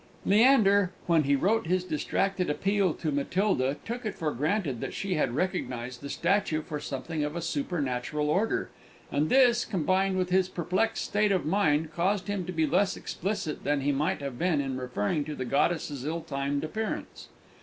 _Leander, 0.27 0.91
when 1.05 1.25
he 1.25 1.35
wrote 1.35 1.67
his 1.67 1.83
distracted 1.83 2.49
appeal 2.49 2.91
to 2.95 3.11
Matilda, 3.11 3.77
took 3.85 4.03
it 4.03 4.15
for 4.15 4.31
granted 4.31 4.81
that 4.81 4.95
she 4.95 5.13
had 5.13 5.35
recognized 5.35 6.01
the 6.01 6.09
statue 6.09 6.63
for 6.63 6.79
something 6.79 7.23
of 7.23 7.35
a 7.35 7.39
supernatural 7.43 8.27
order, 8.27 8.71
and 9.11 9.29
this, 9.29 9.63
combined 9.63 10.17
with 10.17 10.31
his 10.31 10.49
perplexed 10.49 11.05
state 11.05 11.31
of 11.31 11.45
mind, 11.45 11.93
caused 11.93 12.29
him 12.29 12.45
to 12.45 12.51
be 12.51 12.65
less 12.65 12.97
explicit 12.97 13.63
than 13.63 13.81
he 13.81 13.91
might 13.91 14.21
have 14.23 14.39
been 14.39 14.59
in 14.59 14.75
referring 14.75 15.23
to 15.23 15.35
the 15.35 15.45
goddess's 15.45 16.03
ill 16.03 16.21
timed 16.21 16.63
appearance. 16.63 17.29